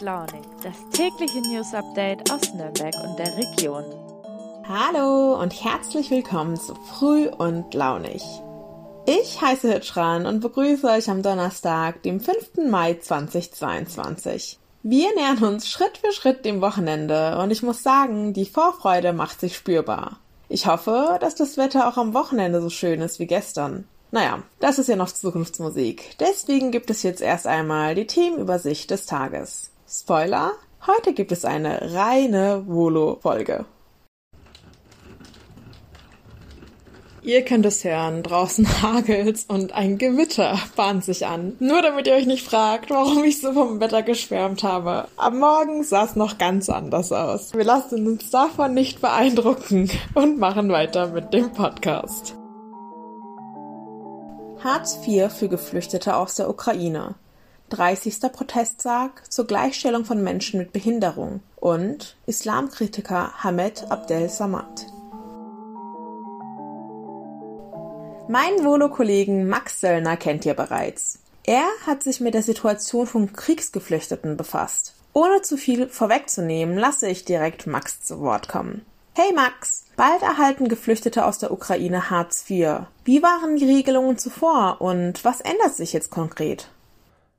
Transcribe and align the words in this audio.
Launig, 0.00 0.42
das 0.62 0.74
tägliche 0.92 1.40
News 1.42 1.74
Update 1.74 2.30
aus 2.32 2.54
Nürnberg 2.54 2.94
und 3.04 3.18
der 3.18 3.36
Region. 3.36 3.84
Hallo 4.66 5.38
und 5.38 5.52
herzlich 5.62 6.10
willkommen 6.10 6.56
zu 6.56 6.74
Früh 6.74 7.28
und 7.28 7.74
Launig. 7.74 8.22
Ich 9.04 9.42
heiße 9.42 9.70
Hitschran 9.70 10.24
und 10.24 10.40
begrüße 10.40 10.86
euch 10.88 11.10
am 11.10 11.22
Donnerstag, 11.22 12.02
dem 12.02 12.20
5. 12.20 12.70
Mai 12.70 12.94
2022. 12.94 14.58
Wir 14.82 15.14
nähern 15.16 15.44
uns 15.44 15.68
Schritt 15.68 15.98
für 15.98 16.12
Schritt 16.12 16.46
dem 16.46 16.62
Wochenende 16.62 17.38
und 17.38 17.50
ich 17.50 17.62
muss 17.62 17.82
sagen, 17.82 18.32
die 18.32 18.46
Vorfreude 18.46 19.12
macht 19.12 19.40
sich 19.40 19.54
spürbar. 19.54 20.18
Ich 20.48 20.66
hoffe, 20.66 21.18
dass 21.20 21.34
das 21.34 21.58
Wetter 21.58 21.86
auch 21.86 21.98
am 21.98 22.14
Wochenende 22.14 22.62
so 22.62 22.70
schön 22.70 23.02
ist 23.02 23.18
wie 23.18 23.26
gestern. 23.26 23.86
Naja, 24.12 24.42
das 24.60 24.78
ist 24.78 24.88
ja 24.88 24.96
noch 24.96 25.12
Zukunftsmusik. 25.12 26.16
Deswegen 26.18 26.70
gibt 26.70 26.88
es 26.88 27.02
jetzt 27.02 27.20
erst 27.20 27.46
einmal 27.46 27.94
die 27.94 28.06
Themenübersicht 28.06 28.90
des 28.90 29.04
Tages. 29.06 29.69
Spoiler, 29.92 30.52
heute 30.86 31.12
gibt 31.14 31.32
es 31.32 31.44
eine 31.44 31.92
reine 31.92 32.62
Volo-Folge. 32.68 33.64
Ihr 37.22 37.44
könnt 37.44 37.66
es 37.66 37.82
hören, 37.82 38.22
draußen 38.22 38.68
hagelt's 38.82 39.46
und 39.48 39.72
ein 39.72 39.98
Gewitter 39.98 40.56
bahnt 40.76 41.04
sich 41.04 41.26
an. 41.26 41.56
Nur 41.58 41.82
damit 41.82 42.06
ihr 42.06 42.14
euch 42.14 42.26
nicht 42.26 42.46
fragt, 42.46 42.90
warum 42.90 43.24
ich 43.24 43.40
so 43.40 43.52
vom 43.52 43.80
Wetter 43.80 44.04
geschwärmt 44.04 44.62
habe. 44.62 45.08
Am 45.16 45.40
Morgen 45.40 45.82
sah 45.82 46.04
es 46.04 46.14
noch 46.14 46.38
ganz 46.38 46.68
anders 46.68 47.10
aus. 47.10 47.52
Wir 47.52 47.64
lassen 47.64 48.06
uns 48.06 48.30
davon 48.30 48.74
nicht 48.74 49.00
beeindrucken 49.00 49.90
und 50.14 50.38
machen 50.38 50.70
weiter 50.70 51.08
mit 51.08 51.34
dem 51.34 51.52
Podcast. 51.52 52.36
Hartz 54.62 55.00
IV 55.04 55.32
für 55.32 55.48
Geflüchtete 55.48 56.14
aus 56.14 56.36
der 56.36 56.48
Ukraine. 56.48 57.16
30. 57.70 58.20
Protesttag 58.32 59.32
zur 59.32 59.46
Gleichstellung 59.46 60.04
von 60.04 60.22
Menschen 60.22 60.58
mit 60.58 60.72
Behinderung 60.72 61.40
und 61.56 62.16
Islamkritiker 62.26 63.32
Hamed 63.42 63.90
Abdel 63.90 64.28
Samad. 64.28 64.86
Meinen 68.28 68.64
Volo-Kollegen 68.64 69.48
Max 69.48 69.80
Söllner 69.80 70.16
kennt 70.16 70.44
ihr 70.46 70.54
bereits. 70.54 71.20
Er 71.44 71.66
hat 71.86 72.02
sich 72.02 72.20
mit 72.20 72.34
der 72.34 72.42
Situation 72.42 73.06
von 73.06 73.32
Kriegsgeflüchteten 73.32 74.36
befasst. 74.36 74.94
Ohne 75.12 75.42
zu 75.42 75.56
viel 75.56 75.88
vorwegzunehmen, 75.88 76.76
lasse 76.76 77.08
ich 77.08 77.24
direkt 77.24 77.66
Max 77.66 78.02
zu 78.02 78.20
Wort 78.20 78.48
kommen. 78.48 78.84
Hey 79.14 79.32
Max, 79.34 79.84
bald 79.96 80.22
erhalten 80.22 80.68
Geflüchtete 80.68 81.24
aus 81.24 81.38
der 81.38 81.50
Ukraine 81.50 82.10
Hartz 82.10 82.48
IV. 82.48 82.86
Wie 83.04 83.22
waren 83.22 83.56
die 83.56 83.64
Regelungen 83.64 84.18
zuvor 84.18 84.80
und 84.80 85.24
was 85.24 85.40
ändert 85.40 85.74
sich 85.74 85.92
jetzt 85.92 86.10
konkret? 86.10 86.68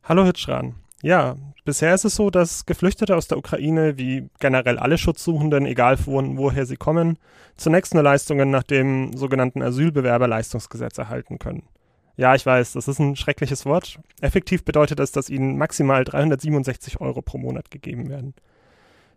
Hallo 0.04 0.26
Hitschran. 0.26 0.74
Ja, 1.04 1.36
bisher 1.64 1.94
ist 1.94 2.06
es 2.06 2.16
so, 2.16 2.32
dass 2.32 2.66
Geflüchtete 2.66 3.16
aus 3.16 3.28
der 3.28 3.38
Ukraine, 3.38 4.00
wie 4.00 4.30
generell 4.40 4.80
alle 4.80 4.98
Schutzsuchenden, 4.98 5.68
egal 5.68 5.96
von 5.96 6.38
woher 6.38 6.66
sie 6.66 6.76
kommen, 6.76 7.20
zunächst 7.56 7.94
nur 7.94 8.02
Leistungen 8.02 8.50
nach 8.50 8.64
dem 8.64 9.16
sogenannten 9.16 9.62
Asylbewerberleistungsgesetz 9.62 10.98
erhalten 10.98 11.38
können. 11.38 11.64
Ja, 12.18 12.34
ich 12.34 12.44
weiß, 12.44 12.74
das 12.74 12.88
ist 12.88 12.98
ein 13.00 13.16
schreckliches 13.16 13.66
Wort. 13.68 14.00
Effektiv 14.22 14.66
bedeutet 14.66 15.00
es, 15.00 15.12
dass 15.12 15.30
ihnen 15.30 15.58
maximal 15.58 16.04
367 16.04 17.00
Euro 17.00 17.22
pro 17.22 17.38
Monat 17.38 17.70
gegeben 17.70 18.10
werden. 18.10 18.34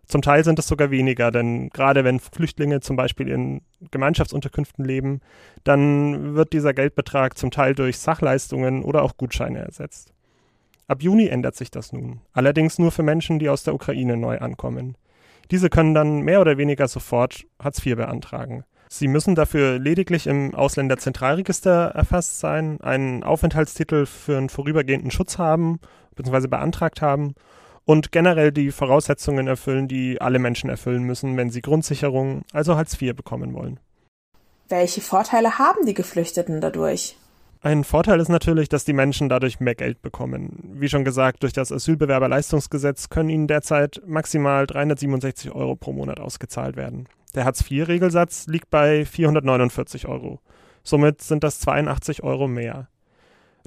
Zum 0.05 0.21
Teil 0.21 0.43
sind 0.43 0.59
es 0.59 0.67
sogar 0.67 0.91
weniger, 0.91 1.31
denn 1.31 1.69
gerade 1.69 2.03
wenn 2.03 2.19
Flüchtlinge 2.19 2.79
zum 2.79 2.95
Beispiel 2.95 3.27
in 3.27 3.61
Gemeinschaftsunterkünften 3.89 4.85
leben, 4.85 5.21
dann 5.63 6.35
wird 6.35 6.53
dieser 6.53 6.75
Geldbetrag 6.75 7.39
zum 7.39 7.49
Teil 7.49 7.73
durch 7.73 7.97
Sachleistungen 7.97 8.83
oder 8.83 9.01
auch 9.01 9.17
Gutscheine 9.17 9.59
ersetzt. 9.59 10.14
Ab 10.87 11.01
Juni 11.01 11.27
ändert 11.27 11.55
sich 11.55 11.71
das 11.71 11.93
nun, 11.93 12.21
allerdings 12.31 12.77
nur 12.77 12.91
für 12.91 13.01
Menschen, 13.01 13.39
die 13.39 13.49
aus 13.49 13.63
der 13.63 13.73
Ukraine 13.73 14.17
neu 14.17 14.37
ankommen. 14.37 14.97
Diese 15.49 15.69
können 15.69 15.93
dann 15.93 16.21
mehr 16.21 16.41
oder 16.41 16.57
weniger 16.57 16.87
sofort 16.87 17.45
Hartz 17.59 17.83
IV 17.83 17.95
beantragen. 17.95 18.63
Sie 18.87 19.07
müssen 19.07 19.33
dafür 19.33 19.79
lediglich 19.79 20.27
im 20.27 20.53
Ausländerzentralregister 20.53 21.91
erfasst 21.95 22.39
sein, 22.39 22.79
einen 22.81 23.23
Aufenthaltstitel 23.23 24.05
für 24.05 24.37
einen 24.37 24.49
vorübergehenden 24.49 25.11
Schutz 25.11 25.39
haben 25.39 25.79
bzw. 26.15 26.47
beantragt 26.47 27.01
haben 27.01 27.33
und 27.85 28.11
generell 28.11 28.51
die 28.51 28.71
Voraussetzungen 28.71 29.47
erfüllen, 29.47 29.87
die 29.87 30.21
alle 30.21 30.39
Menschen 30.39 30.69
erfüllen 30.69 31.03
müssen, 31.03 31.35
wenn 31.35 31.49
sie 31.49 31.61
Grundsicherung, 31.61 32.43
also 32.53 32.77
Hartz 32.77 32.99
IV, 33.01 33.15
bekommen 33.15 33.53
wollen. 33.53 33.79
Welche 34.69 35.01
Vorteile 35.01 35.57
haben 35.59 35.85
die 35.85 35.93
Geflüchteten 35.93 36.61
dadurch? 36.61 37.17
Ein 37.65 37.83
Vorteil 37.83 38.19
ist 38.19 38.29
natürlich, 38.29 38.69
dass 38.69 38.85
die 38.85 38.93
Menschen 38.93 39.27
dadurch 39.27 39.59
mehr 39.59 39.73
Geld 39.73 40.03
bekommen. 40.03 40.75
Wie 40.75 40.87
schon 40.87 41.03
gesagt, 41.03 41.41
durch 41.41 41.51
das 41.51 41.71
Asylbewerberleistungsgesetz 41.71 43.09
können 43.09 43.29
ihnen 43.29 43.47
derzeit 43.47 44.03
maximal 44.05 44.67
367 44.67 45.51
Euro 45.51 45.75
pro 45.75 45.91
Monat 45.91 46.19
ausgezahlt 46.19 46.75
werden. 46.75 47.09
Der 47.33 47.43
Hartz-IV-Regelsatz 47.43 48.45
liegt 48.45 48.69
bei 48.69 49.03
449 49.03 50.07
Euro. 50.07 50.41
Somit 50.83 51.23
sind 51.23 51.43
das 51.43 51.59
82 51.61 52.21
Euro 52.21 52.47
mehr. 52.47 52.87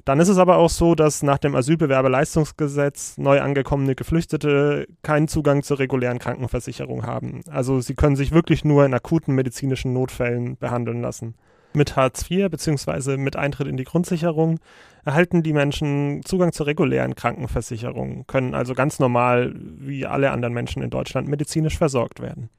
Dann 0.05 0.21
ist 0.21 0.29
es 0.29 0.37
aber 0.37 0.55
auch 0.55 0.69
so, 0.69 0.95
dass 0.95 1.21
nach 1.21 1.37
dem 1.37 1.53
Asylbewerberleistungsgesetz 1.53 3.17
neu 3.17 3.41
angekommene 3.41 3.95
Geflüchtete 3.95 4.87
keinen 5.03 5.27
Zugang 5.27 5.61
zur 5.61 5.79
regulären 5.79 6.19
Krankenversicherung 6.19 7.05
haben. 7.05 7.41
Also 7.51 7.81
sie 7.81 7.95
können 7.95 8.15
sich 8.15 8.31
wirklich 8.31 8.63
nur 8.63 8.85
in 8.85 8.93
akuten 8.93 9.35
medizinischen 9.35 9.91
Notfällen 9.91 10.55
behandeln 10.55 11.01
lassen. 11.01 11.35
Mit 11.73 11.95
Hartz 11.95 12.29
IV 12.29 12.49
bzw. 12.49 13.17
mit 13.17 13.35
Eintritt 13.35 13.67
in 13.67 13.77
die 13.77 13.83
Grundsicherung 13.83 14.59
erhalten 15.05 15.43
die 15.43 15.53
Menschen 15.53 16.21
Zugang 16.25 16.51
zur 16.51 16.65
regulären 16.65 17.15
Krankenversicherung, 17.15 18.25
können 18.27 18.55
also 18.55 18.73
ganz 18.73 18.99
normal 18.99 19.53
wie 19.55 20.05
alle 20.05 20.31
anderen 20.31 20.53
Menschen 20.53 20.81
in 20.81 20.89
Deutschland 20.89 21.27
medizinisch 21.27 21.77
versorgt 21.77 22.21
werden. 22.21 22.49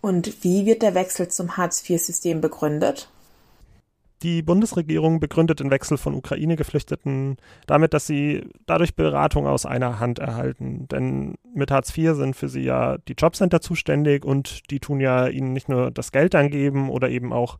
Und 0.00 0.42
wie 0.42 0.66
wird 0.66 0.82
der 0.82 0.94
Wechsel 0.94 1.28
zum 1.28 1.56
Hartz-IV-System 1.56 2.40
begründet? 2.40 3.08
Die 4.22 4.40
Bundesregierung 4.42 5.18
begründet 5.18 5.58
den 5.58 5.72
Wechsel 5.72 5.98
von 5.98 6.14
Ukraine-Geflüchteten 6.14 7.38
damit, 7.66 7.92
dass 7.92 8.06
sie 8.06 8.46
dadurch 8.66 8.94
Beratung 8.94 9.48
aus 9.48 9.66
einer 9.66 9.98
Hand 9.98 10.20
erhalten. 10.20 10.86
Denn 10.88 11.34
mit 11.52 11.72
Hartz 11.72 11.96
IV 11.96 12.14
sind 12.14 12.36
für 12.36 12.48
sie 12.48 12.62
ja 12.62 12.98
die 13.08 13.14
Jobcenter 13.18 13.60
zuständig 13.60 14.24
und 14.24 14.70
die 14.70 14.78
tun 14.78 15.00
ja 15.00 15.26
ihnen 15.26 15.52
nicht 15.52 15.68
nur 15.68 15.90
das 15.90 16.12
Geld 16.12 16.36
angeben 16.36 16.88
oder 16.88 17.10
eben 17.10 17.32
auch 17.32 17.58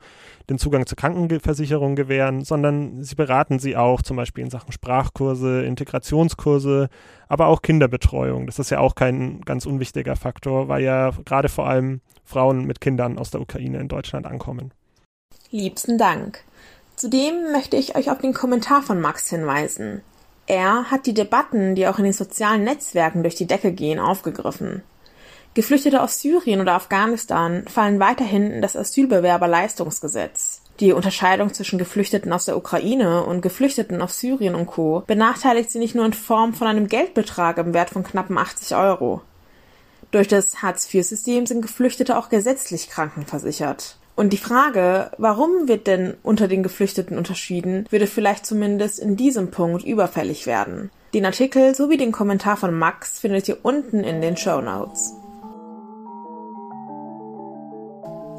den 0.48 0.58
Zugang 0.58 0.86
zur 0.86 0.96
Krankenversicherung 0.96 1.96
gewähren, 1.96 2.44
sondern 2.44 3.02
sie 3.02 3.16
beraten 3.16 3.58
sie 3.58 3.76
auch 3.76 4.00
zum 4.00 4.16
Beispiel 4.16 4.44
in 4.44 4.50
Sachen 4.50 4.70
Sprachkurse, 4.70 5.64
Integrationskurse, 5.64 6.90
aber 7.26 7.48
auch 7.48 7.62
Kinderbetreuung. 7.62 8.46
Das 8.46 8.60
ist 8.60 8.70
ja 8.70 8.78
auch 8.78 8.94
kein 8.94 9.40
ganz 9.40 9.66
unwichtiger 9.66 10.14
Faktor, 10.14 10.68
weil 10.68 10.84
ja 10.84 11.10
gerade 11.24 11.48
vor 11.48 11.66
allem 11.66 12.02
Frauen 12.22 12.66
mit 12.66 12.80
Kindern 12.80 13.18
aus 13.18 13.32
der 13.32 13.40
Ukraine 13.40 13.80
in 13.80 13.88
Deutschland 13.88 14.26
ankommen. 14.26 14.72
Liebsten 15.50 15.98
Dank. 15.98 16.42
Zudem 16.96 17.52
möchte 17.52 17.76
ich 17.76 17.96
euch 17.96 18.10
auf 18.10 18.18
den 18.18 18.34
Kommentar 18.34 18.82
von 18.82 19.00
Max 19.00 19.28
hinweisen. 19.28 20.02
Er 20.46 20.90
hat 20.90 21.06
die 21.06 21.14
Debatten, 21.14 21.74
die 21.74 21.86
auch 21.86 21.98
in 21.98 22.04
den 22.04 22.12
sozialen 22.12 22.64
Netzwerken 22.64 23.22
durch 23.22 23.34
die 23.34 23.46
Decke 23.46 23.72
gehen, 23.72 23.98
aufgegriffen. 23.98 24.82
Geflüchtete 25.54 26.02
aus 26.02 26.20
Syrien 26.20 26.60
oder 26.60 26.74
Afghanistan 26.74 27.64
fallen 27.66 28.00
weiterhin 28.00 28.50
in 28.50 28.62
das 28.62 28.76
Asylbewerberleistungsgesetz. 28.76 30.62
Die 30.80 30.92
Unterscheidung 30.92 31.52
zwischen 31.52 31.78
Geflüchteten 31.78 32.32
aus 32.32 32.46
der 32.46 32.56
Ukraine 32.56 33.24
und 33.24 33.42
Geflüchteten 33.42 34.00
aus 34.00 34.18
Syrien 34.18 34.54
und 34.54 34.66
Co. 34.66 35.04
benachteiligt 35.06 35.70
sie 35.70 35.78
nicht 35.78 35.94
nur 35.94 36.06
in 36.06 36.14
Form 36.14 36.54
von 36.54 36.66
einem 36.66 36.88
Geldbetrag 36.88 37.58
im 37.58 37.74
Wert 37.74 37.90
von 37.90 38.02
knappen 38.02 38.38
80 38.38 38.74
Euro. 38.76 39.20
Durch 40.10 40.28
das 40.28 40.62
Hartz-IV-System 40.62 41.46
sind 41.46 41.62
Geflüchtete 41.62 42.16
auch 42.16 42.30
gesetzlich 42.30 42.88
krankenversichert. 42.88 43.96
Und 44.14 44.32
die 44.32 44.38
Frage, 44.38 45.10
warum 45.18 45.68
wird 45.68 45.86
denn 45.86 46.14
unter 46.22 46.48
den 46.48 46.62
Geflüchteten 46.62 47.16
unterschieden, 47.16 47.86
würde 47.90 48.06
vielleicht 48.06 48.44
zumindest 48.44 48.98
in 48.98 49.16
diesem 49.16 49.50
Punkt 49.50 49.84
überfällig 49.84 50.46
werden. 50.46 50.90
Den 51.14 51.24
Artikel 51.24 51.74
sowie 51.74 51.96
den 51.96 52.12
Kommentar 52.12 52.56
von 52.56 52.78
Max 52.78 53.18
findet 53.18 53.48
ihr 53.48 53.58
unten 53.62 54.04
in 54.04 54.20
den 54.20 54.36
Show 54.36 54.60
Notes. 54.60 55.14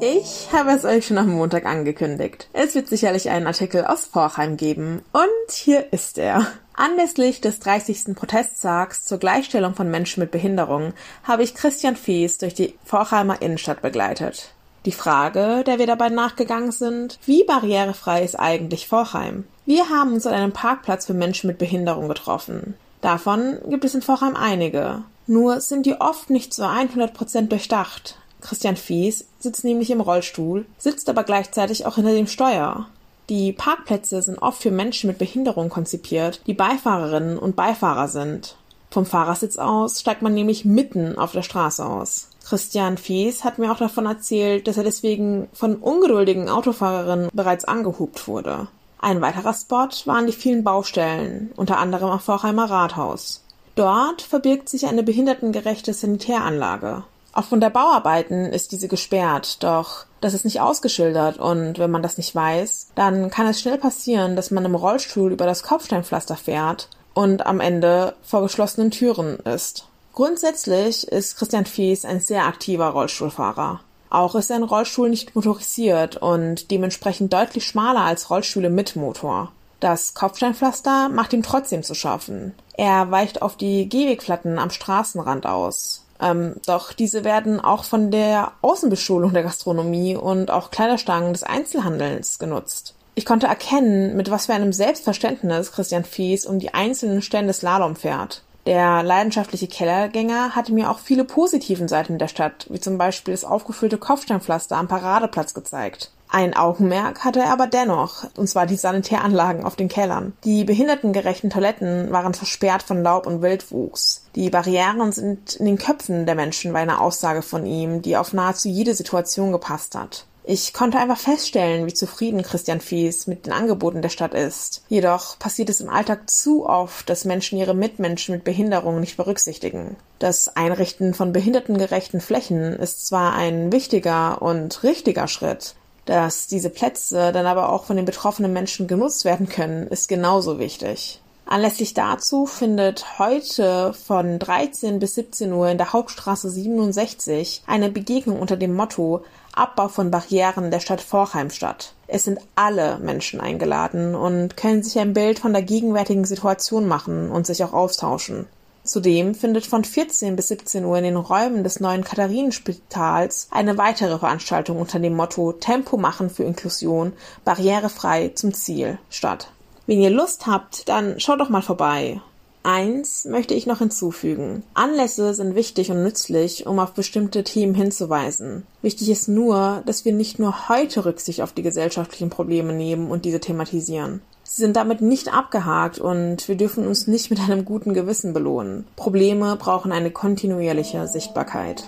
Ich 0.00 0.52
habe 0.52 0.72
es 0.72 0.84
euch 0.84 1.06
schon 1.06 1.18
am 1.18 1.30
Montag 1.30 1.66
angekündigt. 1.66 2.48
Es 2.52 2.74
wird 2.74 2.88
sicherlich 2.88 3.30
einen 3.30 3.46
Artikel 3.46 3.84
aus 3.84 4.06
Vorheim 4.06 4.56
geben. 4.56 5.02
Und 5.12 5.52
hier 5.52 5.92
ist 5.92 6.18
er. 6.18 6.46
Anlässlich 6.74 7.40
des 7.40 7.60
30. 7.60 8.16
Protesttags 8.16 9.04
zur 9.04 9.18
Gleichstellung 9.18 9.74
von 9.74 9.90
Menschen 9.90 10.20
mit 10.20 10.32
Behinderung 10.32 10.92
habe 11.22 11.44
ich 11.44 11.54
Christian 11.54 11.94
Fies 11.94 12.38
durch 12.38 12.54
die 12.54 12.74
Vorheimer 12.84 13.40
Innenstadt 13.40 13.82
begleitet. 13.82 14.53
Die 14.86 14.92
Frage, 14.92 15.64
der 15.64 15.78
wir 15.78 15.86
dabei 15.86 16.10
nachgegangen 16.10 16.70
sind, 16.70 17.18
wie 17.24 17.44
barrierefrei 17.44 18.22
ist 18.22 18.38
eigentlich 18.38 18.86
Vorheim? 18.86 19.44
Wir 19.64 19.88
haben 19.88 20.12
uns 20.12 20.26
an 20.26 20.34
einem 20.34 20.52
Parkplatz 20.52 21.06
für 21.06 21.14
Menschen 21.14 21.46
mit 21.46 21.56
Behinderung 21.56 22.08
getroffen. 22.08 22.74
Davon 23.00 23.58
gibt 23.68 23.84
es 23.84 23.94
in 23.94 24.02
Vorheim 24.02 24.36
einige. 24.36 25.02
Nur 25.26 25.60
sind 25.60 25.86
die 25.86 26.00
oft 26.00 26.28
nicht 26.28 26.52
zu 26.52 26.64
100% 26.64 27.48
durchdacht. 27.48 28.18
Christian 28.42 28.76
Fies 28.76 29.24
sitzt 29.38 29.64
nämlich 29.64 29.90
im 29.90 30.02
Rollstuhl, 30.02 30.66
sitzt 30.76 31.08
aber 31.08 31.24
gleichzeitig 31.24 31.86
auch 31.86 31.94
hinter 31.94 32.12
dem 32.12 32.26
Steuer. 32.26 32.86
Die 33.30 33.52
Parkplätze 33.52 34.20
sind 34.20 34.36
oft 34.42 34.60
für 34.60 34.70
Menschen 34.70 35.08
mit 35.08 35.16
Behinderung 35.16 35.70
konzipiert, 35.70 36.42
die 36.46 36.52
Beifahrerinnen 36.52 37.38
und 37.38 37.56
Beifahrer 37.56 38.08
sind. 38.08 38.56
Vom 38.90 39.06
Fahrersitz 39.06 39.56
aus 39.56 40.00
steigt 40.00 40.20
man 40.20 40.34
nämlich 40.34 40.66
mitten 40.66 41.16
auf 41.16 41.32
der 41.32 41.42
Straße 41.42 41.84
aus. 41.84 42.28
Christian 42.44 42.98
Fies 42.98 43.42
hat 43.42 43.58
mir 43.58 43.72
auch 43.72 43.78
davon 43.78 44.06
erzählt, 44.06 44.68
dass 44.68 44.76
er 44.76 44.84
deswegen 44.84 45.48
von 45.52 45.76
ungeduldigen 45.76 46.48
Autofahrerinnen 46.48 47.30
bereits 47.32 47.64
angehupt 47.64 48.28
wurde. 48.28 48.68
Ein 48.98 49.20
weiterer 49.20 49.52
Spot 49.52 49.88
waren 50.06 50.26
die 50.26 50.32
vielen 50.32 50.64
Baustellen, 50.64 51.52
unter 51.56 51.78
anderem 51.78 52.10
am 52.10 52.20
Vorheimer 52.20 52.70
Rathaus. 52.70 53.42
Dort 53.74 54.22
verbirgt 54.22 54.68
sich 54.68 54.86
eine 54.86 55.02
behindertengerechte 55.02 55.92
Sanitäranlage. 55.92 57.04
Aufgrund 57.32 57.64
der 57.64 57.70
Bauarbeiten 57.70 58.46
ist 58.46 58.70
diese 58.70 58.86
gesperrt, 58.86 59.62
doch 59.64 60.06
das 60.20 60.34
ist 60.34 60.44
nicht 60.44 60.60
ausgeschildert 60.60 61.38
und 61.38 61.78
wenn 61.78 61.90
man 61.90 62.02
das 62.02 62.16
nicht 62.16 62.34
weiß, 62.34 62.92
dann 62.94 63.28
kann 63.30 63.48
es 63.48 63.60
schnell 63.60 63.76
passieren, 63.76 64.36
dass 64.36 64.52
man 64.52 64.64
im 64.64 64.76
Rollstuhl 64.76 65.32
über 65.32 65.44
das 65.44 65.64
Kopfsteinpflaster 65.64 66.36
fährt 66.36 66.88
und 67.12 67.44
am 67.44 67.58
Ende 67.60 68.14
vor 68.22 68.42
geschlossenen 68.42 68.92
Türen 68.92 69.38
ist. 69.40 69.88
Grundsätzlich 70.14 71.08
ist 71.08 71.36
Christian 71.36 71.66
Fies 71.66 72.04
ein 72.04 72.20
sehr 72.20 72.46
aktiver 72.46 72.86
Rollstuhlfahrer. 72.90 73.80
Auch 74.10 74.36
ist 74.36 74.46
sein 74.46 74.62
Rollstuhl 74.62 75.10
nicht 75.10 75.34
motorisiert 75.34 76.18
und 76.18 76.70
dementsprechend 76.70 77.32
deutlich 77.32 77.66
schmaler 77.66 78.02
als 78.02 78.30
Rollstühle 78.30 78.70
mit 78.70 78.94
Motor. 78.94 79.50
Das 79.80 80.14
Kopfsteinpflaster 80.14 81.08
macht 81.08 81.32
ihm 81.32 81.42
trotzdem 81.42 81.82
zu 81.82 81.94
schaffen. 81.96 82.54
Er 82.76 83.10
weicht 83.10 83.42
auf 83.42 83.56
die 83.56 83.88
Gehwegplatten 83.88 84.60
am 84.60 84.70
Straßenrand 84.70 85.46
aus. 85.46 86.04
Ähm, 86.20 86.54
doch 86.64 86.92
diese 86.92 87.24
werden 87.24 87.60
auch 87.60 87.82
von 87.82 88.12
der 88.12 88.52
Außenbeschulung 88.62 89.32
der 89.32 89.42
Gastronomie 89.42 90.14
und 90.14 90.52
auch 90.52 90.70
Kleiderstangen 90.70 91.32
des 91.32 91.42
Einzelhandels 91.42 92.38
genutzt. 92.38 92.94
Ich 93.16 93.26
konnte 93.26 93.48
erkennen, 93.48 94.16
mit 94.16 94.30
was 94.30 94.46
für 94.46 94.54
einem 94.54 94.72
Selbstverständnis 94.72 95.72
Christian 95.72 96.04
Fies 96.04 96.46
um 96.46 96.60
die 96.60 96.72
einzelnen 96.72 97.20
Stände 97.20 97.52
Slalom 97.52 97.96
fährt. 97.96 98.42
Der 98.66 99.02
leidenschaftliche 99.02 99.68
Kellergänger 99.68 100.56
hatte 100.56 100.72
mir 100.72 100.90
auch 100.90 100.98
viele 100.98 101.24
positiven 101.24 101.86
Seiten 101.86 102.18
der 102.18 102.28
Stadt, 102.28 102.66
wie 102.70 102.80
zum 102.80 102.96
Beispiel 102.96 103.34
das 103.34 103.44
aufgefüllte 103.44 103.98
Kopfsteinpflaster 103.98 104.76
am 104.76 104.88
Paradeplatz 104.88 105.52
gezeigt. 105.52 106.10
Ein 106.30 106.56
Augenmerk 106.56 107.24
hatte 107.24 107.40
er 107.40 107.52
aber 107.52 107.66
dennoch, 107.66 108.24
und 108.36 108.48
zwar 108.48 108.66
die 108.66 108.74
Sanitäranlagen 108.74 109.64
auf 109.64 109.76
den 109.76 109.88
Kellern. 109.88 110.32
Die 110.42 110.64
behindertengerechten 110.64 111.50
Toiletten 111.50 112.10
waren 112.10 112.34
versperrt 112.34 112.82
von 112.82 113.02
Laub 113.02 113.26
und 113.26 113.40
Wildwuchs. 113.40 114.24
Die 114.34 114.50
Barrieren 114.50 115.12
sind 115.12 115.54
in 115.54 115.66
den 115.66 115.78
Köpfen 115.78 116.26
der 116.26 116.34
Menschen, 116.34 116.72
war 116.72 116.80
eine 116.80 117.00
Aussage 117.00 117.42
von 117.42 117.66
ihm, 117.66 118.02
die 118.02 118.16
auf 118.16 118.32
nahezu 118.32 118.68
jede 118.68 118.94
Situation 118.94 119.52
gepasst 119.52 119.94
hat. 119.94 120.26
Ich 120.46 120.74
konnte 120.74 120.98
einfach 120.98 121.18
feststellen, 121.18 121.86
wie 121.86 121.94
zufrieden 121.94 122.42
Christian 122.42 122.82
Fies 122.82 123.26
mit 123.26 123.46
den 123.46 123.54
Angeboten 123.54 124.02
der 124.02 124.10
Stadt 124.10 124.34
ist. 124.34 124.82
Jedoch 124.90 125.38
passiert 125.38 125.70
es 125.70 125.80
im 125.80 125.88
Alltag 125.88 126.28
zu 126.28 126.66
oft, 126.66 127.08
dass 127.08 127.24
Menschen 127.24 127.58
ihre 127.58 127.72
Mitmenschen 127.72 128.34
mit 128.34 128.44
Behinderung 128.44 129.00
nicht 129.00 129.16
berücksichtigen. 129.16 129.96
Das 130.18 130.54
Einrichten 130.54 131.14
von 131.14 131.32
behindertengerechten 131.32 132.20
Flächen 132.20 132.74
ist 132.74 133.06
zwar 133.06 133.32
ein 133.32 133.72
wichtiger 133.72 134.42
und 134.42 134.82
richtiger 134.82 135.28
Schritt, 135.28 135.76
dass 136.04 136.46
diese 136.46 136.68
Plätze 136.68 137.32
dann 137.32 137.46
aber 137.46 137.70
auch 137.70 137.84
von 137.84 137.96
den 137.96 138.04
betroffenen 138.04 138.52
Menschen 138.52 138.86
genutzt 138.86 139.24
werden 139.24 139.48
können, 139.48 139.86
ist 139.86 140.08
genauso 140.08 140.58
wichtig. 140.58 141.22
Anlässlich 141.46 141.92
dazu 141.92 142.46
findet 142.46 143.18
heute 143.18 143.92
von 143.92 144.38
13 144.38 144.98
bis 144.98 145.14
17 145.14 145.52
Uhr 145.52 145.68
in 145.68 145.76
der 145.76 145.92
Hauptstraße 145.92 146.48
67 146.48 147.62
eine 147.66 147.90
Begegnung 147.90 148.40
unter 148.40 148.56
dem 148.56 148.74
Motto 148.74 149.24
Abbau 149.56 149.88
von 149.88 150.10
Barrieren 150.10 150.70
der 150.70 150.80
Stadt 150.80 151.00
Vorheim 151.00 151.50
statt. 151.50 151.94
Es 152.06 152.24
sind 152.24 152.40
alle 152.54 152.98
Menschen 152.98 153.40
eingeladen 153.40 154.14
und 154.14 154.56
können 154.56 154.82
sich 154.82 154.98
ein 154.98 155.12
Bild 155.12 155.38
von 155.38 155.52
der 155.52 155.62
gegenwärtigen 155.62 156.24
Situation 156.24 156.86
machen 156.86 157.30
und 157.30 157.46
sich 157.46 157.62
auch 157.64 157.72
austauschen. 157.72 158.46
Zudem 158.84 159.34
findet 159.34 159.64
von 159.64 159.82
14 159.82 160.36
bis 160.36 160.48
17 160.48 160.84
Uhr 160.84 160.98
in 160.98 161.04
den 161.04 161.16
Räumen 161.16 161.64
des 161.64 161.80
neuen 161.80 162.04
Katharinenspitals 162.04 163.48
eine 163.50 163.78
weitere 163.78 164.18
Veranstaltung 164.18 164.78
unter 164.78 164.98
dem 164.98 165.16
Motto 165.16 165.52
Tempo 165.52 165.96
machen 165.96 166.28
für 166.28 166.44
Inklusion, 166.44 167.14
barrierefrei 167.46 168.32
zum 168.34 168.52
Ziel 168.52 168.98
statt. 169.08 169.50
Wenn 169.86 170.00
ihr 170.00 170.10
Lust 170.10 170.46
habt, 170.46 170.88
dann 170.88 171.18
schaut 171.18 171.40
doch 171.40 171.48
mal 171.48 171.62
vorbei. 171.62 172.20
Eins 172.66 173.26
möchte 173.26 173.52
ich 173.52 173.66
noch 173.66 173.80
hinzufügen. 173.80 174.62
Anlässe 174.72 175.34
sind 175.34 175.54
wichtig 175.54 175.90
und 175.90 176.02
nützlich, 176.02 176.66
um 176.66 176.78
auf 176.78 176.94
bestimmte 176.94 177.44
Themen 177.44 177.74
hinzuweisen. 177.74 178.66
Wichtig 178.80 179.10
ist 179.10 179.28
nur, 179.28 179.82
dass 179.84 180.06
wir 180.06 180.14
nicht 180.14 180.38
nur 180.38 180.70
heute 180.70 181.04
Rücksicht 181.04 181.42
auf 181.42 181.52
die 181.52 181.62
gesellschaftlichen 181.62 182.30
Probleme 182.30 182.72
nehmen 182.72 183.10
und 183.10 183.26
diese 183.26 183.38
thematisieren. 183.38 184.22
Sie 184.44 184.62
sind 184.62 184.76
damit 184.76 185.02
nicht 185.02 185.30
abgehakt 185.30 185.98
und 185.98 186.48
wir 186.48 186.56
dürfen 186.56 186.86
uns 186.86 187.06
nicht 187.06 187.28
mit 187.28 187.38
einem 187.38 187.66
guten 187.66 187.92
Gewissen 187.92 188.32
belohnen. 188.32 188.86
Probleme 188.96 189.56
brauchen 189.56 189.92
eine 189.92 190.10
kontinuierliche 190.10 191.06
Sichtbarkeit. 191.06 191.84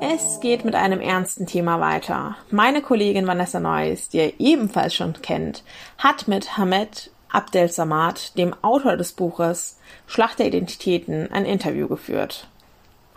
Es 0.00 0.40
geht 0.40 0.64
mit 0.64 0.74
einem 0.74 1.00
ernsten 1.00 1.46
Thema 1.46 1.78
weiter. 1.78 2.36
Meine 2.50 2.80
Kollegin 2.80 3.26
Vanessa 3.26 3.60
Neuss, 3.60 4.08
die 4.08 4.16
ihr 4.16 4.32
ebenfalls 4.40 4.94
schon 4.94 5.12
kennt, 5.20 5.62
hat 5.98 6.26
mit 6.26 6.56
Hamed 6.56 7.10
Abdel 7.32 7.70
Samad, 7.70 8.36
dem 8.36 8.54
Autor 8.60 8.98
des 8.98 9.12
Buches 9.12 9.78
Schlacht 10.06 10.38
der 10.38 10.48
Identitäten, 10.48 11.32
ein 11.32 11.46
Interview 11.46 11.88
geführt. 11.88 12.46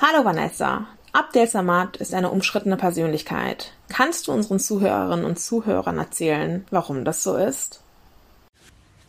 Hallo 0.01 0.23
Vanessa. 0.23 0.87
Abdel 1.11 1.47
Samad 1.47 1.97
ist 1.97 2.13
eine 2.13 2.29
umschrittene 2.29 2.77
Persönlichkeit. 2.77 3.73
Kannst 3.89 4.27
du 4.27 4.31
unseren 4.31 4.59
Zuhörerinnen 4.59 5.25
und 5.25 5.37
Zuhörern 5.37 5.97
erzählen, 5.97 6.65
warum 6.71 7.03
das 7.03 7.23
so 7.23 7.35
ist? 7.35 7.81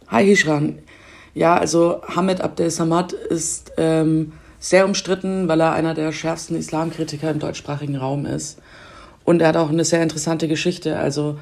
Hi 0.09 0.25
Hishran. 0.25 0.81
Ja, 1.35 1.57
also 1.57 2.03
Hamid 2.09 2.41
Abdel 2.41 2.71
Samad 2.71 3.13
ist 3.13 3.73
ähm, 3.77 4.33
sehr 4.59 4.87
umstritten, 4.87 5.47
weil 5.47 5.61
er 5.61 5.73
einer 5.73 5.95
der 5.95 6.11
schärfsten 6.11 6.57
Islamkritiker 6.57 7.31
im 7.31 7.39
deutschsprachigen 7.39 7.97
Raum 7.97 8.27
ist. 8.27 8.59
Und 9.25 9.41
er 9.41 9.49
hat 9.49 9.57
auch 9.57 9.69
eine 9.69 9.85
sehr 9.85 10.03
interessante 10.03 10.49
Geschichte. 10.49 10.99
Also 10.99 11.39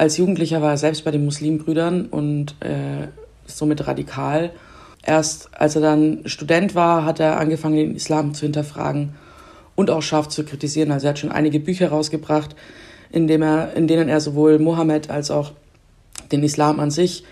als 0.00 0.16
Jugendlicher 0.16 0.62
war 0.62 0.70
er 0.70 0.76
selbst 0.78 1.04
bei 1.04 1.10
den 1.10 1.26
Muslimbrüdern 1.26 2.06
und 2.06 2.54
äh, 2.60 3.08
somit 3.44 3.86
radikal. 3.86 4.50
Erst 5.04 5.50
als 5.52 5.76
er 5.76 5.82
dann 5.82 6.22
Student 6.24 6.74
war, 6.74 7.04
hat 7.04 7.20
er 7.20 7.38
angefangen, 7.38 7.76
den 7.76 7.94
Islam 7.94 8.32
zu 8.32 8.46
hinterfragen 8.46 9.14
und 9.76 9.90
auch 9.90 10.00
scharf 10.00 10.28
zu 10.28 10.42
kritisieren. 10.42 10.90
Also 10.90 11.06
er 11.06 11.10
hat 11.10 11.18
schon 11.18 11.30
einige 11.30 11.60
Bücher 11.60 11.90
rausgebracht, 11.90 12.56
in, 13.12 13.28
dem 13.28 13.42
er, 13.42 13.74
in 13.74 13.88
denen 13.88 14.08
er 14.08 14.22
sowohl 14.22 14.58
Mohammed 14.58 15.10
als 15.10 15.30
auch 15.30 15.52
den 16.32 16.42
Islam 16.42 16.80
an 16.80 16.90
sich 16.90 17.24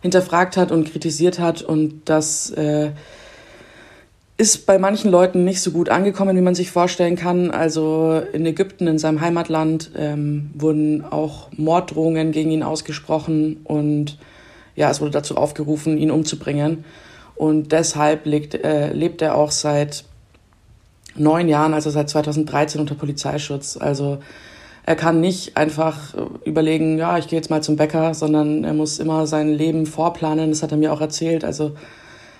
hinterfragt 0.00 0.56
hat 0.56 0.72
und 0.72 0.90
kritisiert 0.90 1.38
hat. 1.38 1.62
Und 1.62 2.00
das 2.06 2.50
äh, 2.50 2.90
ist 4.36 4.66
bei 4.66 4.78
manchen 4.78 5.10
Leuten 5.10 5.44
nicht 5.44 5.60
so 5.60 5.70
gut 5.70 5.88
angekommen, 5.88 6.36
wie 6.36 6.40
man 6.42 6.54
sich 6.54 6.70
vorstellen 6.70 7.16
kann. 7.16 7.50
Also 7.50 8.22
in 8.32 8.46
Ägypten, 8.46 8.86
in 8.86 8.98
seinem 8.98 9.20
Heimatland, 9.20 9.90
ähm, 9.96 10.50
wurden 10.54 11.04
auch 11.04 11.48
Morddrohungen 11.56 12.32
gegen 12.32 12.50
ihn 12.50 12.62
ausgesprochen 12.62 13.60
und 13.64 14.18
ja, 14.74 14.90
es 14.90 15.00
wurde 15.00 15.10
dazu 15.10 15.36
aufgerufen, 15.36 15.98
ihn 15.98 16.10
umzubringen. 16.10 16.84
Und 17.34 17.72
deshalb 17.72 18.24
lebt, 18.24 18.54
äh, 18.54 18.92
lebt 18.92 19.20
er 19.20 19.36
auch 19.36 19.50
seit 19.50 20.04
neun 21.14 21.48
Jahren, 21.48 21.74
also 21.74 21.90
seit 21.90 22.08
2013 22.08 22.80
unter 22.80 22.94
Polizeischutz. 22.94 23.76
Also 23.76 24.18
er 24.84 24.96
kann 24.96 25.20
nicht 25.20 25.56
einfach 25.56 26.14
überlegen, 26.44 26.98
ja, 26.98 27.18
ich 27.18 27.28
gehe 27.28 27.38
jetzt 27.38 27.50
mal 27.50 27.62
zum 27.62 27.76
Bäcker, 27.76 28.14
sondern 28.14 28.64
er 28.64 28.72
muss 28.72 28.98
immer 28.98 29.26
sein 29.26 29.52
Leben 29.52 29.86
vorplanen. 29.86 30.50
Das 30.50 30.62
hat 30.62 30.72
er 30.72 30.78
mir 30.78 30.92
auch 30.92 31.00
erzählt. 31.00 31.44
Also 31.44 31.72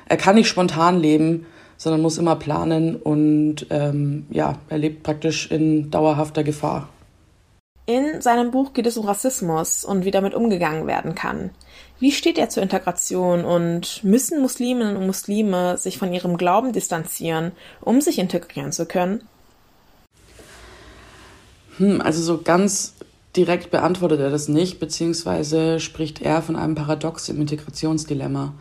er 0.09 0.17
kann 0.17 0.35
nicht 0.35 0.49
spontan 0.49 0.99
leben 0.99 1.47
sondern 1.83 2.01
muss 2.01 2.17
immer 2.17 2.37
planen 2.37 2.95
und 2.95 3.67
ähm, 3.71 4.25
ja, 4.31 4.55
er 4.69 4.79
lebt 4.79 5.03
praktisch 5.03 5.51
in 5.51 5.91
dauerhafter 5.91 6.45
Gefahr. 6.45 6.89
In 7.87 8.23
seinem 8.23 8.53
Buch 8.53 8.73
geht 8.73 8.87
es 8.87 8.97
um 8.97 9.05
Rassismus 9.05 9.85
und 9.85 10.05
wie 10.05 10.13
damit 10.13 10.33
umgegangen 10.33 10.87
werden 10.87 11.17
kann. 11.17 11.51
Wie 11.99 12.13
steht 12.13 12.39
er 12.39 12.49
zur 12.49 12.63
Integration 12.63 13.45
und 13.45 14.05
müssen 14.05 14.41
Musliminnen 14.41 14.97
und 14.97 15.07
Muslime 15.07 15.77
sich 15.77 15.99
von 15.99 16.13
ihrem 16.13 16.37
Glauben 16.37 16.73
distanzieren, 16.73 17.51
um 17.81 18.01
sich 18.01 18.21
integrieren 18.21 18.71
zu 18.71 18.87
können? 18.87 19.27
Hm, 21.79 22.01
also 22.01 22.23
so 22.23 22.43
ganz 22.43 22.95
direkt 23.35 23.73
beantwortet 23.73 24.21
er 24.21 24.31
das 24.31 24.47
nicht, 24.47 24.79
beziehungsweise 24.79 25.81
spricht 25.81 26.23
er 26.23 26.43
von 26.43 26.55
einem 26.55 26.77
Paradox 26.77 27.29
im 27.29 27.41
Integrationsdilemma. 27.41 28.55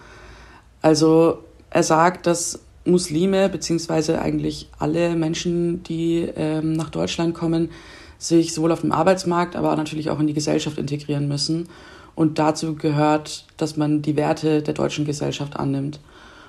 Also 0.82 1.44
er 1.70 1.84
sagt, 1.84 2.26
dass 2.26 2.62
Muslime 2.86 3.50
beziehungsweise 3.50 4.22
eigentlich 4.22 4.70
alle 4.80 5.16
Menschen, 5.16 5.84
die 5.84 6.28
ähm, 6.36 6.74
nach 6.74 6.90
Deutschland 6.90 7.34
kommen, 7.34 7.70
sich 8.18 8.54
sowohl 8.54 8.72
auf 8.72 8.82
dem 8.82 8.92
Arbeitsmarkt, 8.92 9.56
aber 9.56 9.76
natürlich 9.76 10.10
auch 10.10 10.20
in 10.20 10.28
die 10.28 10.34
Gesellschaft 10.34 10.78
integrieren 10.78 11.28
müssen. 11.28 11.70
Und 12.16 12.40
dazu 12.40 12.76
gehört, 12.76 13.46
dass 13.58 13.78
man 13.78 14.02
die 14.02 14.16
Werte 14.16 14.62
der 14.62 14.74
deutschen 14.74 15.06
Gesellschaft 15.06 15.56
annimmt. 15.56 16.00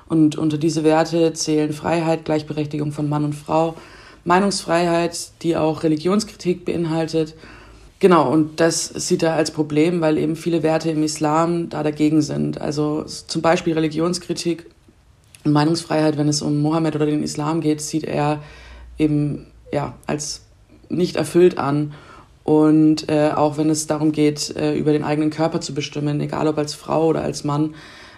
Und 0.06 0.36
unter 0.36 0.58
diese 0.58 0.84
Werte 0.84 1.32
zählen 1.32 1.72
Freiheit, 1.72 2.24
Gleichberechtigung 2.24 2.92
von 2.92 3.08
Mann 3.08 3.24
und 3.24 3.34
Frau, 3.34 3.74
Meinungsfreiheit, 4.24 5.30
die 5.42 5.56
auch 5.56 5.82
Religionskritik 5.82 6.64
beinhaltet, 6.64 7.34
Genau, 8.02 8.32
und 8.32 8.58
das 8.58 8.86
sieht 8.86 9.22
er 9.22 9.34
als 9.34 9.52
Problem, 9.52 10.00
weil 10.00 10.18
eben 10.18 10.34
viele 10.34 10.64
Werte 10.64 10.90
im 10.90 11.04
Islam 11.04 11.68
da 11.68 11.84
dagegen 11.84 12.20
sind. 12.20 12.60
Also 12.60 13.04
zum 13.04 13.42
Beispiel 13.42 13.74
Religionskritik 13.74 14.66
Meinungsfreiheit, 15.44 16.16
wenn 16.18 16.28
es 16.28 16.42
um 16.42 16.60
Mohammed 16.60 16.94
oder 16.94 17.06
den 17.06 17.22
Islam 17.22 17.60
geht, 17.60 17.80
sieht 17.80 18.04
er 18.04 18.42
eben 18.98 19.46
ja, 19.72 19.94
als 20.06 20.42
nicht 20.88 21.16
erfüllt 21.16 21.58
an. 21.58 21.94
Und 22.44 23.08
äh, 23.08 23.30
auch 23.34 23.56
wenn 23.56 23.70
es 23.70 23.86
darum 23.86 24.12
geht, 24.12 24.54
äh, 24.56 24.74
über 24.74 24.92
den 24.92 25.04
eigenen 25.04 25.30
Körper 25.30 25.60
zu 25.60 25.74
bestimmen, 25.74 26.20
egal 26.20 26.48
ob 26.48 26.58
als 26.58 26.74
Frau 26.74 27.06
oder 27.06 27.22
als 27.22 27.44
Mann, 27.44 27.74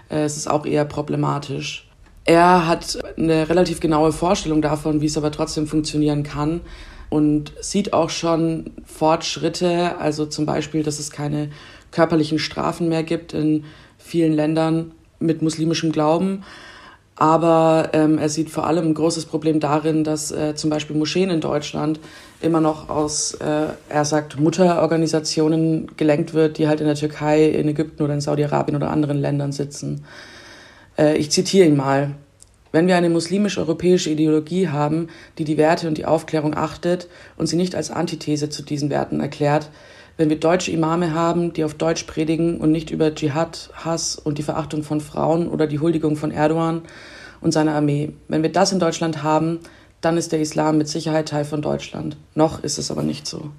äh, 0.09 0.25
es 0.25 0.37
ist 0.37 0.49
auch 0.49 0.65
eher 0.65 0.85
problematisch. 0.85 1.89
Er 2.25 2.67
hat 2.67 2.99
eine 3.19 3.49
relativ 3.51 3.81
genaue 3.81 4.13
Vorstellung 4.13 4.63
davon, 4.63 5.03
wie 5.03 5.07
es 5.07 5.19
aber 5.19 5.31
trotzdem 5.31 5.67
funktionieren 5.67 6.23
kann 6.23 6.63
und 7.11 7.53
sieht 7.61 7.93
auch 7.93 8.09
schon 8.09 8.71
Fortschritte, 8.87 9.99
also 9.99 10.25
zum 10.25 10.47
Beispiel, 10.47 10.83
dass 10.83 10.99
es 10.99 11.11
keine 11.11 11.51
körperlichen 11.91 12.39
Strafen 12.39 12.89
mehr 12.89 13.03
gibt 13.03 13.35
in 13.35 13.65
vielen 13.99 14.33
Ländern 14.33 14.93
mit 15.21 15.43
muslimischem 15.43 15.93
Glauben. 15.93 16.45
Aber 17.17 17.91
ähm, 17.93 18.19
er 18.19 18.29
sieht 18.29 18.51
vor 18.51 18.67
allem 18.67 18.87
ein 18.87 18.95
großes 18.95 19.27
Problem 19.27 19.61
darin, 19.61 20.03
dass 20.03 20.33
äh, 20.33 20.57
zum 20.57 20.71
Beispiel 20.71 20.97
Moscheen 20.97 21.31
in 21.31 21.41
Deutschland 21.41 22.01
immer 22.41 22.61
noch 22.61 22.89
aus, 22.89 23.35
äh, 23.35 23.67
er 23.89 24.05
sagt, 24.05 24.41
Mutterorganisationen 24.41 25.97
gelenkt 25.97 26.35
wird, 26.35 26.59
die 26.59 26.67
halt 26.67 26.81
in 26.81 26.87
der 26.87 26.97
Türkei, 26.97 27.49
in 27.51 27.69
Ägypten 27.69 28.03
oder 28.03 28.15
in 28.15 28.21
Saudi-Arabien 28.21 28.77
oder 28.77 28.91
anderen 28.91 29.19
Ländern 29.19 29.53
sitzen. 29.53 30.05
Äh, 30.99 31.17
ich 31.17 31.31
zitiere 31.31 31.67
ihn 31.69 31.77
mal. 31.77 32.11
Wenn 32.73 32.89
wir 32.89 32.97
eine 32.97 33.11
muslimisch-europäische 33.11 34.11
Ideologie 34.11 34.69
haben, 34.69 35.07
die 35.39 35.45
die 35.45 35.57
Werte 35.57 35.87
und 35.87 35.97
die 35.97 36.07
Aufklärung 36.07 36.57
achtet 36.57 37.07
und 37.37 37.47
sie 37.47 37.55
nicht 37.55 37.77
als 37.77 37.93
Antithese 37.93 38.49
zu 38.49 38.63
diesen 38.63 38.91
Werten 38.91 39.21
erklärt, 39.21 39.71
wenn 40.17 40.31
wir 40.31 40.39
deutsche 40.39 40.71
Imame 40.71 41.13
haben, 41.13 41.53
die 41.53 41.65
auf 41.65 41.75
Deutsch 41.75 42.05
predigen 42.05 42.59
und 42.59 42.71
nicht 42.71 42.91
über 42.91 43.15
Dschihad, 43.15 43.71
Hass 43.75 44.17
und 44.17 44.39
die 44.39 44.43
Verachtung 44.43 44.83
von 44.83 45.01
Frauen 45.01 45.49
oder 45.49 45.67
die 45.67 45.81
Huldigung 45.81 46.17
von 46.17 46.31
Erdogan 46.31 46.83
und 47.41 47.53
seiner 47.53 47.75
Armee. 47.75 48.13
Wenn 48.29 48.43
wir 48.43 48.53
das 48.53 48.73
in 48.73 48.79
Deutschland 48.79 49.23
haben, 49.23 49.61
dann 50.01 50.17
ist 50.17 50.33
der 50.33 50.41
Islam 50.41 50.79
mit 50.79 50.89
Sicherheit 50.89 51.29
Teil 51.29 51.45
von 51.45 51.63
Deutschland. 51.63 52.17
Noch 52.35 52.63
ist 52.63 52.79
es 52.79 52.91
aber 52.91 53.03
nicht 53.03 53.27
so. 53.27 53.51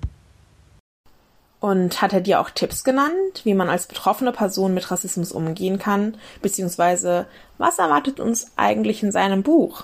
Und 1.59 2.01
hat 2.01 2.13
er 2.13 2.21
dir 2.21 2.39
auch 2.39 2.51
Tipps 2.51 2.83
genannt, 2.83 3.41
wie 3.43 3.55
man 3.55 3.69
als 3.69 3.87
betroffene 3.87 4.31
Person 4.31 4.73
mit 4.73 4.91
Rassismus 4.91 5.31
umgehen 5.31 5.79
kann? 5.79 6.15
Beziehungsweise, 6.41 7.25
was 7.57 7.79
erwartet 7.79 8.19
uns 8.19 8.51
eigentlich 8.55 9.01
in 9.01 9.11
seinem 9.11 9.41
Buch? 9.41 9.83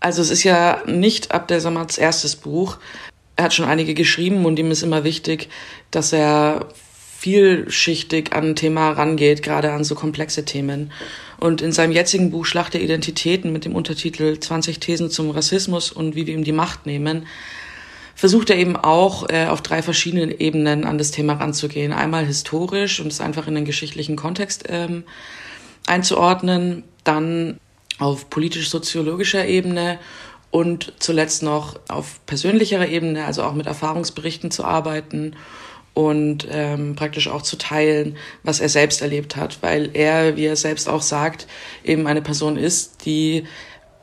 Also 0.00 0.22
es 0.22 0.30
ist 0.30 0.44
ja 0.44 0.82
nicht 0.86 1.32
Abdel 1.32 1.60
Samats 1.60 1.98
erstes 1.98 2.34
Buch. 2.34 2.78
Er 3.40 3.44
hat 3.44 3.54
schon 3.54 3.64
einige 3.64 3.94
geschrieben 3.94 4.44
und 4.44 4.58
ihm 4.58 4.70
ist 4.70 4.82
immer 4.82 5.02
wichtig, 5.02 5.48
dass 5.90 6.12
er 6.12 6.68
vielschichtig 7.16 8.34
an 8.34 8.48
ein 8.48 8.54
Thema 8.54 8.90
rangeht, 8.90 9.42
gerade 9.42 9.72
an 9.72 9.82
so 9.82 9.94
komplexe 9.94 10.44
Themen. 10.44 10.92
Und 11.38 11.62
in 11.62 11.72
seinem 11.72 11.92
jetzigen 11.92 12.30
Buch 12.30 12.44
Schlacht 12.44 12.74
der 12.74 12.82
Identitäten 12.82 13.50
mit 13.50 13.64
dem 13.64 13.74
Untertitel 13.74 14.38
20 14.38 14.78
Thesen 14.78 15.08
zum 15.08 15.30
Rassismus 15.30 15.90
und 15.90 16.16
wie 16.16 16.26
wir 16.26 16.34
ihm 16.34 16.44
die 16.44 16.52
Macht 16.52 16.84
nehmen, 16.84 17.26
versucht 18.14 18.50
er 18.50 18.58
eben 18.58 18.76
auch 18.76 19.30
äh, 19.30 19.46
auf 19.46 19.62
drei 19.62 19.80
verschiedenen 19.80 20.38
Ebenen 20.38 20.84
an 20.84 20.98
das 20.98 21.10
Thema 21.10 21.32
ranzugehen. 21.32 21.94
Einmal 21.94 22.26
historisch 22.26 23.00
und 23.00 23.06
es 23.06 23.22
einfach 23.22 23.48
in 23.48 23.54
den 23.54 23.64
geschichtlichen 23.64 24.16
Kontext 24.16 24.64
ähm, 24.68 25.04
einzuordnen, 25.86 26.82
dann 27.04 27.58
auf 27.98 28.28
politisch-soziologischer 28.28 29.46
Ebene 29.46 29.98
und 30.50 30.92
zuletzt 30.98 31.42
noch 31.42 31.78
auf 31.88 32.24
persönlicherer 32.26 32.88
Ebene, 32.88 33.24
also 33.24 33.42
auch 33.42 33.54
mit 33.54 33.66
Erfahrungsberichten 33.66 34.50
zu 34.50 34.64
arbeiten 34.64 35.36
und 35.94 36.46
ähm, 36.50 36.96
praktisch 36.96 37.28
auch 37.28 37.42
zu 37.42 37.56
teilen, 37.56 38.16
was 38.42 38.60
er 38.60 38.68
selbst 38.68 39.02
erlebt 39.02 39.36
hat, 39.36 39.58
weil 39.62 39.90
er, 39.94 40.36
wie 40.36 40.46
er 40.46 40.56
selbst 40.56 40.88
auch 40.88 41.02
sagt, 41.02 41.46
eben 41.84 42.06
eine 42.06 42.22
Person 42.22 42.56
ist, 42.56 43.04
die 43.06 43.44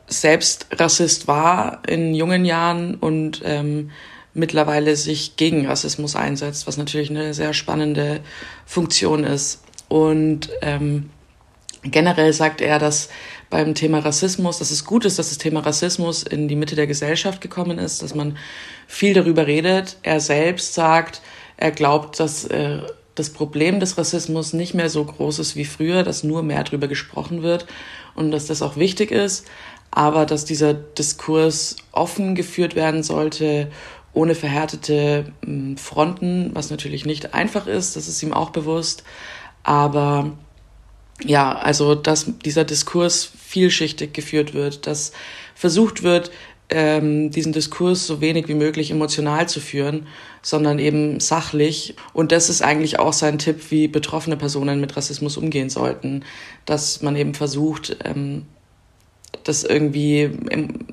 selbst 0.06 0.66
Rassist 0.72 1.28
war 1.28 1.82
in 1.86 2.14
jungen 2.14 2.44
Jahren 2.44 2.94
und 2.94 3.42
ähm, 3.44 3.90
mittlerweile 4.32 4.96
sich 4.96 5.36
gegen 5.36 5.66
Rassismus 5.66 6.16
einsetzt, 6.16 6.66
was 6.66 6.76
natürlich 6.76 7.10
eine 7.10 7.34
sehr 7.34 7.52
spannende 7.52 8.20
Funktion 8.64 9.24
ist. 9.24 9.62
Und 9.88 10.50
ähm, 10.62 11.10
generell 11.82 12.32
sagt 12.32 12.60
er, 12.60 12.78
dass 12.78 13.08
beim 13.50 13.74
Thema 13.74 14.00
Rassismus, 14.00 14.58
dass 14.58 14.70
es 14.70 14.84
gut 14.84 15.04
ist, 15.04 15.18
dass 15.18 15.28
das 15.28 15.38
Thema 15.38 15.60
Rassismus 15.60 16.22
in 16.22 16.48
die 16.48 16.56
Mitte 16.56 16.76
der 16.76 16.86
Gesellschaft 16.86 17.40
gekommen 17.40 17.78
ist, 17.78 18.02
dass 18.02 18.14
man 18.14 18.36
viel 18.86 19.14
darüber 19.14 19.46
redet. 19.46 19.96
Er 20.02 20.20
selbst 20.20 20.74
sagt, 20.74 21.22
er 21.56 21.70
glaubt, 21.70 22.20
dass 22.20 22.44
äh, 22.44 22.80
das 23.14 23.30
Problem 23.30 23.80
des 23.80 23.98
Rassismus 23.98 24.52
nicht 24.52 24.74
mehr 24.74 24.90
so 24.90 25.04
groß 25.04 25.38
ist 25.38 25.56
wie 25.56 25.64
früher, 25.64 26.02
dass 26.02 26.24
nur 26.24 26.42
mehr 26.42 26.62
darüber 26.62 26.88
gesprochen 26.88 27.42
wird 27.42 27.66
und 28.14 28.30
dass 28.30 28.46
das 28.46 28.62
auch 28.62 28.76
wichtig 28.76 29.10
ist, 29.10 29.46
aber 29.90 30.26
dass 30.26 30.44
dieser 30.44 30.74
Diskurs 30.74 31.76
offen 31.92 32.34
geführt 32.34 32.76
werden 32.76 33.02
sollte, 33.02 33.70
ohne 34.12 34.34
verhärtete 34.34 35.32
hm, 35.44 35.76
Fronten, 35.76 36.50
was 36.54 36.70
natürlich 36.70 37.06
nicht 37.06 37.34
einfach 37.34 37.66
ist, 37.66 37.96
das 37.96 38.08
ist 38.08 38.22
ihm 38.22 38.32
auch 38.32 38.50
bewusst. 38.50 39.04
Aber 39.62 40.32
ja, 41.24 41.56
also 41.56 41.94
dass 41.94 42.26
dieser 42.44 42.64
Diskurs 42.64 43.24
vielschichtig 43.24 44.12
geführt 44.12 44.54
wird, 44.54 44.86
dass 44.86 45.12
versucht 45.54 46.02
wird, 46.02 46.30
ähm, 46.70 47.30
diesen 47.30 47.52
Diskurs 47.52 48.06
so 48.06 48.20
wenig 48.20 48.48
wie 48.48 48.54
möglich 48.54 48.90
emotional 48.90 49.48
zu 49.48 49.60
führen, 49.60 50.06
sondern 50.42 50.78
eben 50.78 51.18
sachlich. 51.18 51.96
Und 52.12 52.30
das 52.30 52.50
ist 52.50 52.62
eigentlich 52.62 52.98
auch 52.98 53.12
sein 53.12 53.38
Tipp, 53.38 53.70
wie 53.70 53.88
betroffene 53.88 54.36
Personen 54.36 54.80
mit 54.80 54.96
Rassismus 54.96 55.36
umgehen 55.36 55.70
sollten, 55.70 56.24
dass 56.66 57.02
man 57.02 57.16
eben 57.16 57.34
versucht, 57.34 57.96
ähm, 58.04 58.46
das 59.44 59.64
irgendwie 59.64 60.30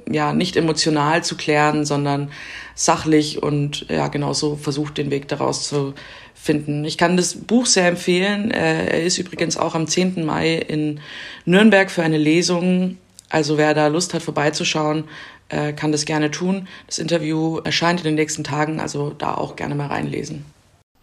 ja 0.09 0.33
nicht 0.33 0.55
emotional 0.55 1.23
zu 1.23 1.35
klären, 1.35 1.85
sondern 1.85 2.31
sachlich 2.73 3.41
und 3.43 3.87
ja 3.89 4.07
genau 4.07 4.33
so 4.33 4.55
versucht 4.55 4.97
den 4.97 5.11
Weg 5.11 5.27
daraus 5.27 5.67
zu 5.67 5.93
finden. 6.33 6.85
Ich 6.85 6.97
kann 6.97 7.17
das 7.17 7.35
Buch 7.35 7.65
sehr 7.65 7.87
empfehlen. 7.87 8.51
Äh, 8.51 8.87
er 8.87 9.03
ist 9.03 9.17
übrigens 9.17 9.57
auch 9.57 9.75
am 9.75 9.87
10. 9.87 10.25
Mai 10.25 10.55
in 10.55 10.99
Nürnberg 11.45 11.89
für 11.89 12.03
eine 12.03 12.17
Lesung. 12.17 12.97
Also 13.29 13.57
wer 13.57 13.73
da 13.73 13.87
Lust 13.87 14.13
hat 14.13 14.21
vorbeizuschauen, 14.21 15.05
äh, 15.49 15.73
kann 15.73 15.91
das 15.91 16.05
gerne 16.05 16.31
tun. 16.31 16.67
Das 16.87 16.99
Interview 16.99 17.59
erscheint 17.59 18.01
in 18.01 18.05
den 18.05 18.15
nächsten 18.15 18.43
Tagen, 18.43 18.79
also 18.79 19.11
da 19.11 19.33
auch 19.33 19.55
gerne 19.55 19.75
mal 19.75 19.87
reinlesen. 19.87 20.45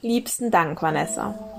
Liebsten 0.01 0.51
Dank, 0.51 0.83
Vanessa 0.83 1.52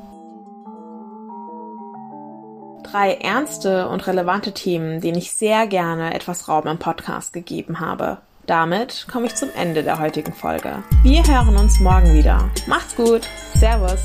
drei 2.93 3.15
ernste 3.15 3.89
und 3.89 4.05
relevante 4.05 4.51
Themen, 4.53 5.01
denen 5.01 5.17
ich 5.17 5.33
sehr 5.33 5.65
gerne 5.65 6.13
etwas 6.13 6.47
Raum 6.47 6.67
im 6.67 6.77
Podcast 6.77 7.33
gegeben 7.33 7.79
habe. 7.79 8.19
Damit 8.45 9.07
komme 9.11 9.25
ich 9.25 9.35
zum 9.35 9.49
Ende 9.55 9.83
der 9.83 9.99
heutigen 9.99 10.33
Folge. 10.33 10.83
Wir 11.01 11.25
hören 11.25 11.57
uns 11.57 11.79
morgen 11.79 12.13
wieder. 12.13 12.49
Macht's 12.67 12.95
gut. 12.95 13.27
Servus. 13.55 14.01